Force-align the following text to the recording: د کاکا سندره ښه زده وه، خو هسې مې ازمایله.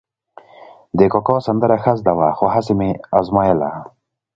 د 0.97 0.99
کاکا 1.13 1.37
سندره 1.47 1.77
ښه 1.83 1.93
زده 1.99 2.13
وه، 2.17 2.29
خو 2.37 2.45
هسې 2.53 2.73
مې 2.79 2.89
ازمایله. 3.19 3.69